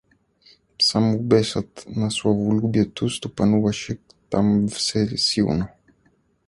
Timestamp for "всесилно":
4.67-5.67